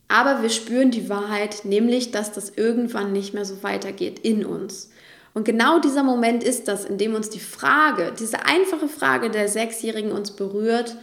Aber 0.08 0.42
wir 0.42 0.50
spüren 0.50 0.90
die 0.90 1.08
Wahrheit, 1.08 1.64
nämlich, 1.64 2.10
dass 2.10 2.32
das 2.32 2.50
irgendwann 2.50 3.12
nicht 3.12 3.32
mehr 3.32 3.46
so 3.46 3.62
weitergeht 3.62 4.18
in 4.18 4.44
uns. 4.44 4.90
Und 5.32 5.44
genau 5.44 5.78
dieser 5.78 6.02
Moment 6.02 6.44
ist 6.44 6.68
das, 6.68 6.84
in 6.84 6.98
dem 6.98 7.14
uns 7.14 7.30
die 7.30 7.40
Frage, 7.40 8.12
diese 8.18 8.44
einfache 8.44 8.88
Frage 8.88 9.30
der 9.30 9.48
Sechsjährigen 9.48 10.12
uns 10.12 10.32
berührt, 10.32 10.96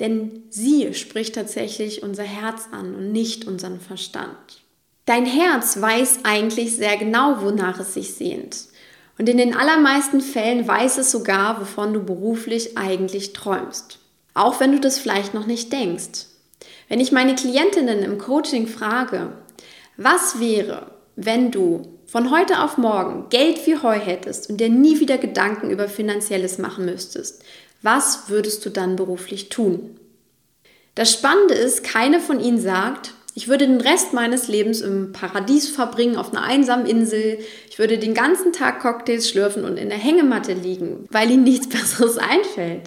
denn 0.00 0.42
sie 0.50 0.92
spricht 0.94 1.34
tatsächlich 1.34 2.02
unser 2.02 2.24
Herz 2.24 2.68
an 2.72 2.94
und 2.94 3.12
nicht 3.12 3.46
unseren 3.46 3.80
Verstand. 3.80 4.62
Dein 5.06 5.26
Herz 5.26 5.80
weiß 5.80 6.20
eigentlich 6.24 6.76
sehr 6.76 6.96
genau, 6.96 7.42
wonach 7.42 7.78
es 7.78 7.94
sich 7.94 8.14
sehnt. 8.14 8.66
Und 9.18 9.28
in 9.28 9.36
den 9.36 9.54
allermeisten 9.54 10.20
Fällen 10.20 10.66
weiß 10.66 10.98
es 10.98 11.10
sogar, 11.10 11.60
wovon 11.60 11.92
du 11.92 12.02
beruflich 12.02 12.76
eigentlich 12.76 13.32
träumst. 13.32 13.98
Auch 14.32 14.58
wenn 14.58 14.72
du 14.72 14.80
das 14.80 14.98
vielleicht 14.98 15.34
noch 15.34 15.46
nicht 15.46 15.72
denkst. 15.72 16.26
Wenn 16.88 17.00
ich 17.00 17.12
meine 17.12 17.34
Klientinnen 17.34 18.02
im 18.02 18.18
Coaching 18.18 18.66
frage, 18.66 19.32
was 19.96 20.40
wäre, 20.40 20.90
wenn 21.14 21.50
du 21.52 21.82
von 22.06 22.30
heute 22.30 22.62
auf 22.62 22.78
morgen 22.78 23.28
Geld 23.28 23.64
wie 23.66 23.76
Heu 23.76 23.98
hättest 23.98 24.50
und 24.50 24.58
dir 24.58 24.68
nie 24.68 25.00
wieder 25.00 25.18
Gedanken 25.18 25.70
über 25.70 25.88
finanzielles 25.88 26.58
machen 26.58 26.84
müsstest, 26.84 27.42
was 27.84 28.28
würdest 28.28 28.64
du 28.64 28.70
dann 28.70 28.96
beruflich 28.96 29.50
tun? 29.50 30.00
Das 30.94 31.12
Spannende 31.12 31.54
ist, 31.54 31.84
keine 31.84 32.18
von 32.18 32.40
ihnen 32.40 32.58
sagt, 32.58 33.12
ich 33.34 33.48
würde 33.48 33.66
den 33.66 33.80
Rest 33.80 34.14
meines 34.14 34.48
Lebens 34.48 34.80
im 34.80 35.12
Paradies 35.12 35.68
verbringen, 35.68 36.16
auf 36.16 36.32
einer 36.32 36.44
einsamen 36.44 36.86
Insel. 36.86 37.38
Ich 37.68 37.78
würde 37.78 37.98
den 37.98 38.14
ganzen 38.14 38.52
Tag 38.52 38.80
Cocktails 38.80 39.28
schlürfen 39.28 39.64
und 39.64 39.76
in 39.76 39.88
der 39.88 39.98
Hängematte 39.98 40.54
liegen, 40.54 41.06
weil 41.10 41.30
ihnen 41.30 41.42
nichts 41.42 41.68
Besseres 41.68 42.16
einfällt. 42.16 42.82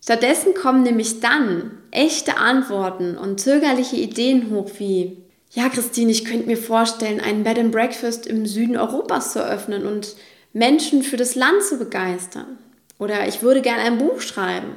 Stattdessen 0.00 0.54
kommen 0.54 0.84
nämlich 0.84 1.18
dann 1.20 1.78
echte 1.90 2.36
Antworten 2.36 3.16
und 3.16 3.40
zögerliche 3.40 3.96
Ideen 3.96 4.50
hoch 4.50 4.70
wie, 4.78 5.16
ja 5.50 5.68
Christine, 5.68 6.12
ich 6.12 6.24
könnte 6.24 6.46
mir 6.46 6.58
vorstellen, 6.58 7.20
einen 7.20 7.42
Bed 7.42 7.58
and 7.58 7.72
Breakfast 7.72 8.26
im 8.26 8.46
Süden 8.46 8.76
Europas 8.76 9.32
zu 9.32 9.40
eröffnen 9.40 9.86
und 9.86 10.14
Menschen 10.52 11.02
für 11.02 11.16
das 11.16 11.34
Land 11.34 11.64
zu 11.64 11.78
begeistern. 11.78 12.58
Oder 12.98 13.28
ich 13.28 13.42
würde 13.42 13.62
gern 13.62 13.78
ein 13.78 13.98
Buch 13.98 14.20
schreiben. 14.20 14.76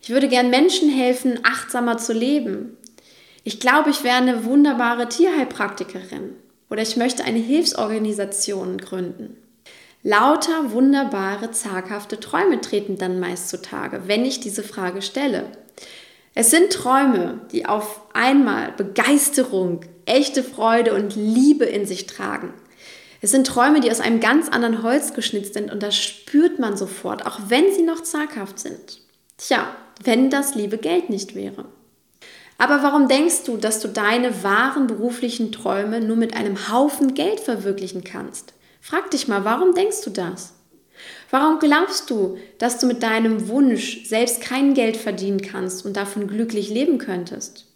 Ich 0.00 0.10
würde 0.10 0.28
gern 0.28 0.50
Menschen 0.50 0.90
helfen, 0.90 1.40
achtsamer 1.42 1.98
zu 1.98 2.12
leben. 2.12 2.76
Ich 3.44 3.60
glaube, 3.60 3.90
ich 3.90 4.04
wäre 4.04 4.16
eine 4.16 4.44
wunderbare 4.44 5.08
Tierheilpraktikerin 5.08 6.36
oder 6.70 6.82
ich 6.82 6.96
möchte 6.96 7.24
eine 7.24 7.38
Hilfsorganisation 7.38 8.78
gründen. 8.78 9.36
Lauter 10.04 10.72
wunderbare, 10.72 11.52
zaghafte 11.52 12.18
Träume 12.18 12.60
treten 12.60 12.98
dann 12.98 13.20
meist 13.20 13.48
zutage, 13.48 14.02
wenn 14.06 14.24
ich 14.24 14.40
diese 14.40 14.64
Frage 14.64 15.02
stelle. 15.02 15.44
Es 16.34 16.50
sind 16.50 16.72
Träume, 16.72 17.40
die 17.52 17.66
auf 17.66 18.00
einmal 18.12 18.72
Begeisterung, 18.72 19.80
echte 20.06 20.42
Freude 20.42 20.94
und 20.94 21.14
Liebe 21.14 21.64
in 21.64 21.86
sich 21.86 22.06
tragen. 22.06 22.54
Es 23.24 23.30
sind 23.30 23.46
Träume, 23.46 23.80
die 23.80 23.90
aus 23.90 24.00
einem 24.00 24.18
ganz 24.18 24.48
anderen 24.48 24.82
Holz 24.82 25.14
geschnitzt 25.14 25.54
sind 25.54 25.70
und 25.70 25.80
das 25.80 25.96
spürt 25.96 26.58
man 26.58 26.76
sofort, 26.76 27.24
auch 27.24 27.38
wenn 27.46 27.72
sie 27.72 27.82
noch 27.82 28.02
zaghaft 28.02 28.58
sind. 28.58 29.00
Tja, 29.38 29.68
wenn 30.02 30.28
das 30.28 30.56
liebe 30.56 30.76
Geld 30.76 31.08
nicht 31.08 31.36
wäre. 31.36 31.66
Aber 32.58 32.82
warum 32.82 33.06
denkst 33.06 33.44
du, 33.46 33.56
dass 33.56 33.78
du 33.78 33.86
deine 33.86 34.42
wahren 34.42 34.88
beruflichen 34.88 35.52
Träume 35.52 36.00
nur 36.00 36.16
mit 36.16 36.34
einem 36.34 36.68
Haufen 36.68 37.14
Geld 37.14 37.38
verwirklichen 37.38 38.02
kannst? 38.02 38.54
Frag 38.80 39.12
dich 39.12 39.28
mal, 39.28 39.44
warum 39.44 39.72
denkst 39.72 40.02
du 40.02 40.10
das? 40.10 40.54
Warum 41.30 41.60
glaubst 41.60 42.10
du, 42.10 42.38
dass 42.58 42.78
du 42.78 42.86
mit 42.86 43.04
deinem 43.04 43.46
Wunsch 43.46 44.04
selbst 44.04 44.40
kein 44.40 44.74
Geld 44.74 44.96
verdienen 44.96 45.42
kannst 45.42 45.86
und 45.86 45.96
davon 45.96 46.26
glücklich 46.26 46.70
leben 46.70 46.98
könntest? 46.98 47.66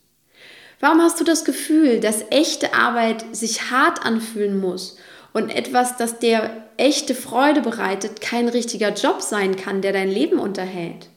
Warum 0.80 1.00
hast 1.00 1.20
du 1.20 1.24
das 1.24 1.44
Gefühl, 1.44 2.00
dass 2.00 2.24
echte 2.30 2.74
Arbeit 2.74 3.24
sich 3.34 3.70
hart 3.70 4.04
anfühlen 4.04 4.58
muss 4.58 4.98
und 5.36 5.50
etwas, 5.50 5.98
das 5.98 6.18
dir 6.18 6.50
echte 6.78 7.14
Freude 7.14 7.60
bereitet, 7.60 8.22
kein 8.22 8.48
richtiger 8.48 8.94
Job 8.94 9.20
sein 9.20 9.54
kann, 9.54 9.82
der 9.82 9.92
dein 9.92 10.08
Leben 10.08 10.38
unterhält? 10.38 11.10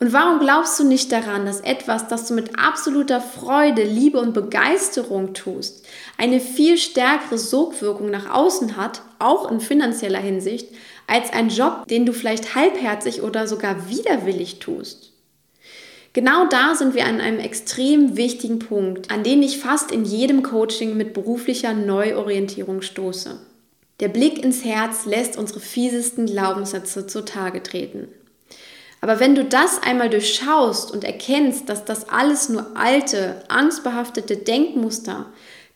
Und 0.00 0.14
warum 0.14 0.38
glaubst 0.38 0.80
du 0.80 0.84
nicht 0.84 1.12
daran, 1.12 1.44
dass 1.44 1.60
etwas, 1.60 2.08
das 2.08 2.26
du 2.26 2.32
mit 2.32 2.58
absoluter 2.58 3.20
Freude, 3.20 3.82
Liebe 3.82 4.18
und 4.18 4.32
Begeisterung 4.32 5.34
tust, 5.34 5.84
eine 6.16 6.40
viel 6.40 6.78
stärkere 6.78 7.36
Sogwirkung 7.36 8.10
nach 8.10 8.30
außen 8.30 8.78
hat, 8.78 9.02
auch 9.18 9.50
in 9.50 9.60
finanzieller 9.60 10.18
Hinsicht, 10.18 10.68
als 11.06 11.30
ein 11.34 11.50
Job, 11.50 11.86
den 11.88 12.06
du 12.06 12.14
vielleicht 12.14 12.54
halbherzig 12.54 13.20
oder 13.20 13.46
sogar 13.46 13.90
widerwillig 13.90 14.58
tust? 14.58 15.11
Genau 16.14 16.46
da 16.46 16.74
sind 16.74 16.94
wir 16.94 17.06
an 17.06 17.20
einem 17.20 17.38
extrem 17.38 18.16
wichtigen 18.16 18.58
Punkt, 18.58 19.10
an 19.10 19.22
den 19.22 19.42
ich 19.42 19.58
fast 19.58 19.90
in 19.90 20.04
jedem 20.04 20.42
Coaching 20.42 20.96
mit 20.96 21.14
beruflicher 21.14 21.72
Neuorientierung 21.72 22.82
stoße. 22.82 23.38
Der 24.00 24.08
Blick 24.08 24.42
ins 24.44 24.64
Herz 24.64 25.06
lässt 25.06 25.38
unsere 25.38 25.60
fiesesten 25.60 26.26
Glaubenssätze 26.26 27.06
zutage 27.06 27.62
treten. 27.62 28.08
Aber 29.00 29.20
wenn 29.20 29.34
du 29.34 29.44
das 29.44 29.82
einmal 29.82 30.10
durchschaust 30.10 30.92
und 30.92 31.02
erkennst, 31.02 31.68
dass 31.68 31.84
das 31.84 32.08
alles 32.08 32.48
nur 32.48 32.76
alte, 32.76 33.42
angstbehaftete 33.48 34.36
Denkmuster, 34.36 35.26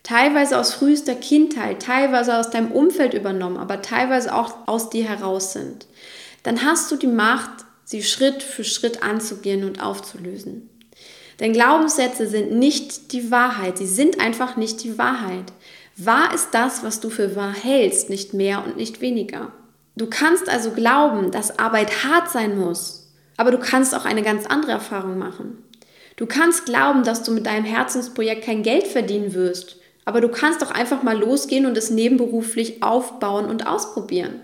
teilweise 0.02 0.58
aus 0.58 0.74
frühester 0.74 1.14
Kindheit, 1.14 1.82
teilweise 1.82 2.36
aus 2.36 2.50
deinem 2.50 2.72
Umfeld 2.72 3.14
übernommen, 3.14 3.56
aber 3.56 3.80
teilweise 3.80 4.34
auch 4.34 4.54
aus 4.66 4.90
dir 4.90 5.08
heraus 5.08 5.52
sind, 5.54 5.86
dann 6.42 6.64
hast 6.64 6.92
du 6.92 6.96
die 6.96 7.08
Macht, 7.08 7.64
sie 7.86 8.02
Schritt 8.02 8.42
für 8.42 8.64
Schritt 8.64 9.04
anzugehen 9.04 9.64
und 9.64 9.80
aufzulösen. 9.80 10.68
Denn 11.38 11.52
Glaubenssätze 11.52 12.26
sind 12.26 12.52
nicht 12.52 13.12
die 13.12 13.30
Wahrheit, 13.30 13.78
sie 13.78 13.86
sind 13.86 14.20
einfach 14.20 14.56
nicht 14.56 14.82
die 14.82 14.98
Wahrheit. 14.98 15.52
Wahr 15.96 16.34
ist 16.34 16.48
das, 16.50 16.82
was 16.82 17.00
du 17.00 17.10
für 17.10 17.36
wahr 17.36 17.54
hältst, 17.54 18.10
nicht 18.10 18.34
mehr 18.34 18.64
und 18.64 18.76
nicht 18.76 19.00
weniger. 19.00 19.52
Du 19.94 20.08
kannst 20.08 20.48
also 20.48 20.72
glauben, 20.72 21.30
dass 21.30 21.58
Arbeit 21.58 22.04
hart 22.04 22.28
sein 22.28 22.58
muss, 22.58 23.12
aber 23.36 23.50
du 23.50 23.58
kannst 23.58 23.94
auch 23.94 24.04
eine 24.04 24.22
ganz 24.22 24.46
andere 24.46 24.72
Erfahrung 24.72 25.16
machen. 25.16 25.62
Du 26.16 26.26
kannst 26.26 26.66
glauben, 26.66 27.04
dass 27.04 27.22
du 27.22 27.30
mit 27.30 27.46
deinem 27.46 27.64
Herzensprojekt 27.64 28.44
kein 28.44 28.62
Geld 28.62 28.86
verdienen 28.86 29.32
wirst, 29.32 29.76
aber 30.04 30.20
du 30.20 30.28
kannst 30.28 30.64
auch 30.64 30.70
einfach 30.70 31.02
mal 31.02 31.18
losgehen 31.18 31.66
und 31.66 31.78
es 31.78 31.90
nebenberuflich 31.90 32.82
aufbauen 32.82 33.46
und 33.46 33.66
ausprobieren. 33.66 34.40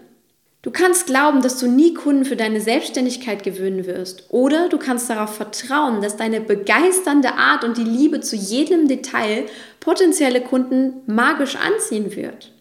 Du 0.63 0.71
kannst 0.71 1.07
glauben, 1.07 1.43
dass 1.43 1.59
du 1.59 1.67
nie 1.67 1.93
Kunden 1.93 2.25
für 2.25 2.37
deine 2.37 2.61
Selbstständigkeit 2.61 3.43
gewinnen 3.43 3.85
wirst. 3.85 4.27
Oder 4.29 4.69
du 4.69 4.79
kannst 4.79 5.11
darauf 5.11 5.35
vertrauen, 5.35 6.01
dass 6.01 6.17
deine 6.17 6.41
begeisternde 6.41 7.35
Art 7.35 7.65
und 7.65 7.77
die 7.77 7.85
Liebe 7.85 8.21
zu 8.21 8.37
jedem 8.37 8.87
Detail 8.87 9.47
potenzielle 9.81 10.41
Kunden 10.41 11.03
magisch 11.07 11.57
anziehen 11.57 12.15
wird. 12.15 12.53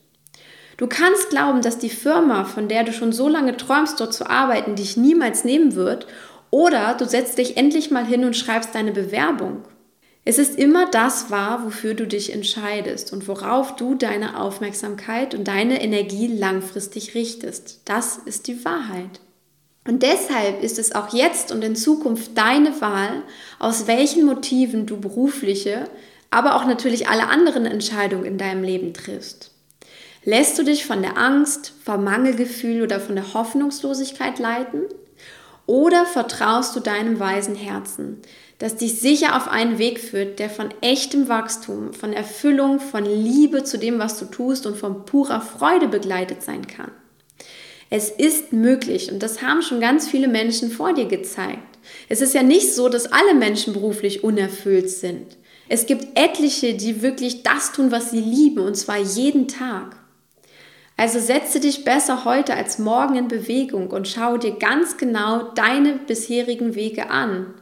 Du 0.78 0.88
kannst 0.88 1.30
glauben, 1.30 1.62
dass 1.62 1.78
die 1.78 1.92
Firma, 1.92 2.44
von 2.44 2.68
der 2.68 2.84
du 2.84 2.92
schon 2.92 3.12
so 3.12 3.30
lange 3.30 3.56
träumst, 3.56 4.00
dort 4.00 4.16
zu 4.16 4.28
arbeiten, 4.28 4.76
dich 4.76 4.98
niemals 4.98 5.44
nehmen 5.44 5.76
wird. 5.76 6.08
Oder 6.50 6.96
du 6.96 7.06
setzt 7.06 7.38
dich 7.38 7.56
endlich 7.56 7.92
mal 7.92 8.04
hin 8.04 8.26
und 8.26 8.36
schreibst 8.36 8.74
deine 8.74 8.94
Bewerbung. 8.94 9.62
Es 10.24 10.38
ist 10.38 10.58
immer 10.58 10.90
das 10.90 11.32
wahr, 11.32 11.66
wofür 11.66 11.96
du 11.96 12.06
dich 12.06 12.32
entscheidest 12.32 13.12
und 13.12 13.28
worauf 13.28 13.76
du 13.76 13.96
deine 13.96 14.40
Aufmerksamkeit 14.40 15.34
und 15.34 15.48
deine 15.48 15.82
Energie 15.82 16.28
langfristig 16.28 17.16
richtest. 17.16 17.82
Das 17.86 18.18
ist 18.18 18.48
die 18.48 18.64
Wahrheit. 18.64 19.20
Und 19.88 20.04
deshalb 20.04 20.62
ist 20.62 20.78
es 20.78 20.94
auch 20.94 21.12
jetzt 21.12 21.52
und 21.52 21.64
in 21.64 21.76
Zukunft 21.76 22.38
deine 22.38 22.82
Wahl, 22.82 23.24
aus 23.58 23.88
welchen 23.88 24.26
Motiven 24.26 24.86
du 24.86 25.00
berufliche, 25.00 25.86
aber 26.30 26.56
auch 26.56 26.66
natürlich 26.66 27.10
alle 27.10 27.28
anderen 27.28 27.66
Entscheidungen 27.66 28.26
in 28.26 28.38
deinem 28.38 28.64
Leben 28.64 28.94
triffst. 28.94 29.52
Lässt 30.24 30.60
du 30.60 30.64
dich 30.64 30.86
von 30.86 31.02
der 31.02 31.18
Angst, 31.18 31.74
vom 31.84 32.04
Mangelgefühl 32.04 32.84
oder 32.84 33.00
von 33.00 33.16
der 33.16 33.34
Hoffnungslosigkeit 33.34 34.38
leiten? 34.38 34.84
Oder 35.66 36.06
vertraust 36.06 36.76
du 36.76 36.80
deinem 36.80 37.20
weisen 37.20 37.56
Herzen, 37.56 38.22
das 38.62 38.76
dich 38.76 39.00
sicher 39.00 39.36
auf 39.36 39.48
einen 39.48 39.80
Weg 39.80 40.00
führt, 40.00 40.38
der 40.38 40.48
von 40.48 40.70
echtem 40.82 41.28
Wachstum, 41.28 41.94
von 41.94 42.14
Erfüllung, 42.14 42.80
von 42.80 43.04
Liebe 43.04 43.64
zu 43.64 43.80
dem, 43.80 43.98
was 43.98 44.20
du 44.20 44.26
tust 44.26 44.68
und 44.68 44.78
von 44.78 45.04
purer 45.08 45.42
Freude 45.42 45.88
begleitet 45.88 46.44
sein 46.44 46.68
kann? 46.68 46.92
Es 47.90 48.12
ist 48.12 48.54
möglich 48.54 49.12
und 49.12 49.24
das 49.24 49.42
haben 49.42 49.64
schon 49.64 49.82
ganz 49.82 50.08
viele 50.08 50.28
Menschen 50.28 50.70
vor 50.70 50.94
dir 50.94 51.06
gezeigt. 51.06 51.80
Es 52.08 52.22
ist 52.22 52.36
ja 52.36 52.44
nicht 52.44 52.76
so, 52.76 52.88
dass 52.88 53.12
alle 53.12 53.34
Menschen 53.34 53.74
beruflich 53.74 54.24
unerfüllt 54.24 54.92
sind. 54.92 55.38
Es 55.68 55.88
gibt 55.88 56.10
etliche, 56.14 56.76
die 56.76 57.02
wirklich 57.02 57.42
das 57.42 57.72
tun, 57.72 57.92
was 57.92 58.12
sie 58.12 58.22
lieben 58.22 58.60
und 58.60 58.78
zwar 58.78 59.00
jeden 59.00 59.48
Tag. 59.48 59.96
Also 60.98 61.20
setze 61.20 61.60
dich 61.60 61.84
besser 61.84 62.26
heute 62.26 62.54
als 62.54 62.78
morgen 62.78 63.16
in 63.16 63.28
Bewegung 63.28 63.90
und 63.90 64.08
schau 64.08 64.38
dir 64.38 64.52
ganz 64.52 64.98
genau 64.98 65.52
deine 65.56 65.94
bisherigen 65.94 66.76
Wege 66.76 67.10
an. 67.10 67.56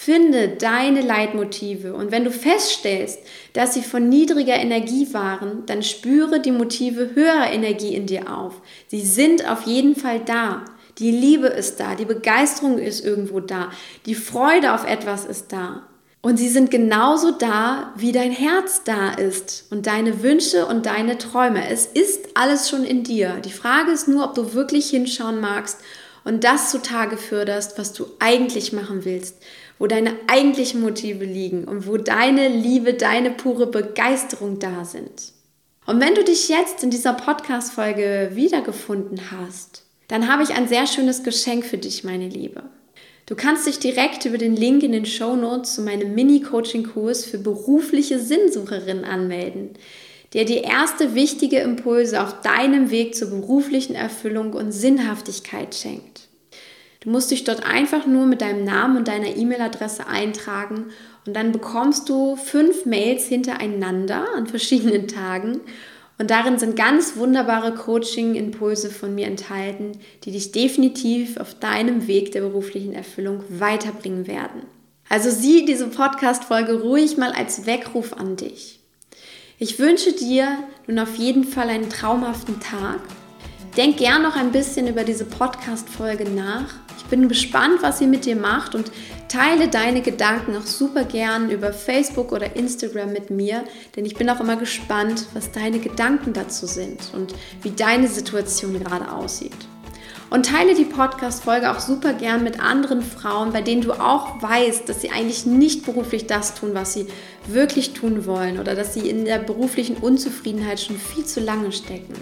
Finde 0.00 0.50
deine 0.50 1.00
Leitmotive 1.00 1.92
und 1.92 2.12
wenn 2.12 2.22
du 2.22 2.30
feststellst, 2.30 3.18
dass 3.52 3.74
sie 3.74 3.82
von 3.82 4.08
niedriger 4.08 4.54
Energie 4.54 5.12
waren, 5.12 5.66
dann 5.66 5.82
spüre 5.82 6.38
die 6.38 6.52
Motive 6.52 7.16
höherer 7.16 7.50
Energie 7.50 7.96
in 7.96 8.06
dir 8.06 8.32
auf. 8.32 8.54
Sie 8.86 9.00
sind 9.00 9.50
auf 9.50 9.62
jeden 9.62 9.96
Fall 9.96 10.20
da. 10.24 10.64
Die 10.98 11.10
Liebe 11.10 11.48
ist 11.48 11.80
da, 11.80 11.96
die 11.96 12.04
Begeisterung 12.04 12.78
ist 12.78 13.04
irgendwo 13.04 13.40
da, 13.40 13.72
die 14.06 14.14
Freude 14.14 14.72
auf 14.72 14.86
etwas 14.86 15.24
ist 15.24 15.52
da. 15.52 15.82
Und 16.22 16.36
sie 16.36 16.48
sind 16.48 16.70
genauso 16.70 17.32
da, 17.32 17.92
wie 17.96 18.12
dein 18.12 18.30
Herz 18.30 18.84
da 18.84 19.10
ist 19.10 19.66
und 19.70 19.86
deine 19.86 20.22
Wünsche 20.22 20.66
und 20.66 20.86
deine 20.86 21.18
Träume. 21.18 21.68
Es 21.68 21.86
ist 21.86 22.28
alles 22.34 22.70
schon 22.70 22.84
in 22.84 23.02
dir. 23.02 23.40
Die 23.44 23.52
Frage 23.52 23.90
ist 23.90 24.06
nur, 24.06 24.24
ob 24.24 24.34
du 24.34 24.54
wirklich 24.54 24.90
hinschauen 24.90 25.40
magst 25.40 25.78
und 26.22 26.44
das 26.44 26.70
zutage 26.70 27.16
förderst, 27.16 27.78
was 27.78 27.92
du 27.94 28.06
eigentlich 28.20 28.72
machen 28.72 29.04
willst, 29.04 29.36
wo 29.78 29.86
deine 29.86 30.14
eigentlichen 30.26 30.80
Motive 30.80 31.24
liegen 31.24 31.64
und 31.64 31.86
wo 31.86 31.96
deine 31.96 32.48
Liebe, 32.48 32.94
deine 32.94 33.30
pure 33.30 33.66
Begeisterung 33.66 34.58
da 34.58 34.84
sind. 34.84 35.32
Und 35.86 36.00
wenn 36.00 36.14
du 36.14 36.24
dich 36.24 36.48
jetzt 36.48 36.82
in 36.84 36.90
dieser 36.90 37.14
Podcast-Folge 37.14 38.32
wiedergefunden 38.34 39.30
hast, 39.30 39.84
dann 40.08 40.30
habe 40.30 40.42
ich 40.42 40.50
ein 40.50 40.68
sehr 40.68 40.86
schönes 40.86 41.22
Geschenk 41.22 41.64
für 41.64 41.78
dich, 41.78 42.04
meine 42.04 42.28
Liebe. 42.28 42.64
Du 43.26 43.34
kannst 43.34 43.66
dich 43.66 43.78
direkt 43.78 44.24
über 44.24 44.38
den 44.38 44.56
Link 44.56 44.82
in 44.82 44.92
den 44.92 45.04
Show 45.04 45.36
Notes 45.36 45.74
zu 45.74 45.82
meinem 45.82 46.14
Mini-Coaching-Kurs 46.14 47.26
für 47.26 47.38
berufliche 47.38 48.18
Sinnsucherinnen 48.18 49.04
anmelden, 49.04 49.70
der 50.32 50.44
dir 50.44 50.64
erste 50.64 51.14
wichtige 51.14 51.58
Impulse 51.58 52.22
auf 52.22 52.40
deinem 52.40 52.90
Weg 52.90 53.14
zur 53.14 53.28
beruflichen 53.28 53.94
Erfüllung 53.94 54.54
und 54.54 54.72
Sinnhaftigkeit 54.72 55.74
schenkt. 55.74 56.27
Du 57.00 57.10
musst 57.10 57.30
dich 57.30 57.44
dort 57.44 57.64
einfach 57.64 58.06
nur 58.06 58.26
mit 58.26 58.40
deinem 58.40 58.64
Namen 58.64 58.96
und 58.96 59.08
deiner 59.08 59.36
E-Mail-Adresse 59.36 60.06
eintragen 60.06 60.86
und 61.26 61.34
dann 61.34 61.52
bekommst 61.52 62.08
du 62.08 62.36
fünf 62.36 62.86
Mails 62.86 63.26
hintereinander 63.26 64.26
an 64.36 64.46
verschiedenen 64.46 65.06
Tagen 65.06 65.60
und 66.18 66.32
darin 66.32 66.58
sind 66.58 66.74
ganz 66.74 67.16
wunderbare 67.16 67.74
Coaching-Impulse 67.74 68.90
von 68.90 69.14
mir 69.14 69.28
enthalten, 69.28 69.92
die 70.24 70.32
dich 70.32 70.50
definitiv 70.50 71.36
auf 71.36 71.54
deinem 71.54 72.08
Weg 72.08 72.32
der 72.32 72.40
beruflichen 72.40 72.92
Erfüllung 72.92 73.44
weiterbringen 73.48 74.26
werden. 74.26 74.62
Also 75.08 75.30
sieh 75.30 75.64
diese 75.64 75.86
Podcast-Folge 75.86 76.82
ruhig 76.82 77.16
mal 77.16 77.30
als 77.30 77.66
Weckruf 77.66 78.12
an 78.12 78.34
dich. 78.36 78.80
Ich 79.60 79.78
wünsche 79.78 80.12
dir 80.12 80.58
nun 80.86 80.98
auf 80.98 81.14
jeden 81.16 81.44
Fall 81.44 81.68
einen 81.68 81.88
traumhaften 81.88 82.60
Tag. 82.60 83.00
Denk 83.78 83.98
gern 83.98 84.22
noch 84.22 84.34
ein 84.34 84.50
bisschen 84.50 84.88
über 84.88 85.04
diese 85.04 85.24
Podcast-Folge 85.24 86.28
nach. 86.28 86.74
Ich 86.96 87.04
bin 87.04 87.28
gespannt, 87.28 87.80
was 87.80 88.00
sie 88.00 88.08
mit 88.08 88.24
dir 88.24 88.34
macht 88.34 88.74
und 88.74 88.90
Teile 89.28 89.68
deine 89.68 90.00
Gedanken 90.02 90.56
auch 90.56 90.66
super 90.66 91.04
gern 91.04 91.48
über 91.48 91.72
Facebook 91.72 92.32
oder 92.32 92.56
Instagram 92.56 93.12
mit 93.12 93.30
mir, 93.30 93.62
denn 93.94 94.04
ich 94.04 94.16
bin 94.16 94.28
auch 94.30 94.40
immer 94.40 94.56
gespannt, 94.56 95.26
was 95.32 95.52
deine 95.52 95.78
Gedanken 95.78 96.32
dazu 96.32 96.66
sind 96.66 97.12
und 97.14 97.36
wie 97.62 97.70
deine 97.70 98.08
Situation 98.08 98.82
gerade 98.82 99.12
aussieht. 99.12 99.54
Und 100.28 100.46
teile 100.46 100.74
die 100.74 100.84
Podcast-Folge 100.84 101.70
auch 101.70 101.78
super 101.78 102.14
gern 102.14 102.42
mit 102.42 102.58
anderen 102.58 103.00
Frauen, 103.00 103.52
bei 103.52 103.62
denen 103.62 103.82
du 103.82 103.92
auch 103.92 104.42
weißt, 104.42 104.88
dass 104.88 105.02
sie 105.02 105.10
eigentlich 105.10 105.46
nicht 105.46 105.84
beruflich 105.84 106.26
das 106.26 106.56
tun, 106.56 106.70
was 106.72 106.94
sie 106.94 107.06
wirklich 107.46 107.92
tun 107.92 108.26
wollen 108.26 108.58
oder 108.58 108.74
dass 108.74 108.92
sie 108.92 109.08
in 109.08 109.24
der 109.24 109.38
beruflichen 109.38 109.98
Unzufriedenheit 109.98 110.80
schon 110.80 110.98
viel 110.98 111.24
zu 111.24 111.38
lange 111.38 111.70
stecken. 111.70 112.14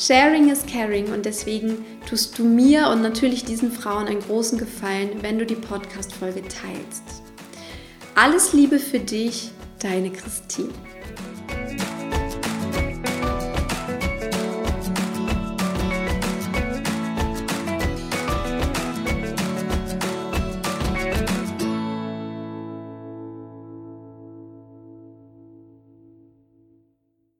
Sharing 0.00 0.48
is 0.48 0.64
caring 0.64 1.12
und 1.12 1.26
deswegen 1.26 1.84
tust 2.08 2.38
du 2.38 2.44
mir 2.44 2.88
und 2.88 3.02
natürlich 3.02 3.44
diesen 3.44 3.70
Frauen 3.70 4.06
einen 4.06 4.20
großen 4.20 4.56
Gefallen, 4.58 5.18
wenn 5.20 5.38
du 5.38 5.44
die 5.44 5.56
Podcast-Folge 5.56 6.40
teilst. 6.40 7.02
Alles 8.14 8.54
Liebe 8.54 8.78
für 8.78 8.98
dich, 8.98 9.50
deine 9.78 10.10
Christine. 10.10 10.72